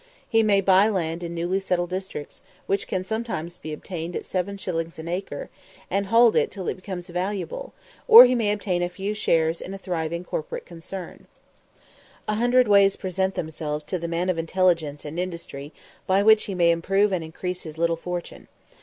He 0.27 0.41
may 0.41 0.61
buy 0.61 0.87
land 0.89 1.21
in 1.21 1.35
newly 1.35 1.59
settled 1.59 1.91
districts, 1.91 2.41
which 2.65 2.87
sometimes 3.03 3.57
can 3.57 3.61
be 3.61 3.71
obtained 3.71 4.15
at 4.15 4.23
7_s._ 4.23 4.97
an 4.97 5.07
acre, 5.07 5.51
and 5.91 6.07
hold 6.07 6.35
it 6.35 6.49
till 6.49 6.67
it 6.67 6.73
becomes 6.73 7.09
valuable, 7.09 7.73
or 8.07 8.25
he 8.25 8.33
may 8.33 8.51
obtain 8.51 8.81
a 8.81 8.89
few 8.89 9.13
shares 9.13 9.61
in 9.61 9.75
any 9.75 9.77
thriving 9.77 10.23
corporate 10.23 10.65
concern. 10.65 11.27
A 12.27 12.33
hundred 12.33 12.67
ways 12.67 12.95
present 12.95 13.35
themselves 13.35 13.83
to 13.83 13.99
the 13.99 14.07
man 14.07 14.31
of 14.31 14.39
intelligence 14.39 15.05
and 15.05 15.19
industry 15.19 15.71
by 16.07 16.23
which 16.23 16.45
he 16.45 16.55
may 16.55 16.71
improve 16.71 17.11
and 17.13 17.23
increase 17.23 17.61
his 17.61 17.77
little 17.77 17.95
fortune. 17.95 18.47